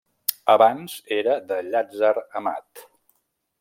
[0.53, 2.13] Abans era de Llàtzer
[2.43, 2.87] Amat.